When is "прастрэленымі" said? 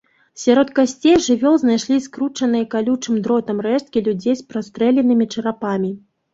4.51-5.33